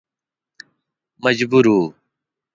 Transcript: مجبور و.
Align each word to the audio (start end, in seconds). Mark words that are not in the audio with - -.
مجبور 1.23 1.65
و. 1.75 1.77